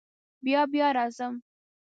[0.43, 1.33] بیا بیا راځم.